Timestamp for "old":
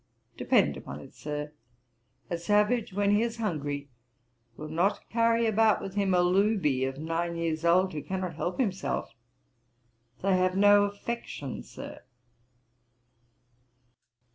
7.63-7.93